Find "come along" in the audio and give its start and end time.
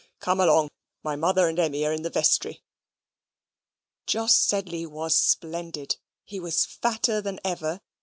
0.19-0.69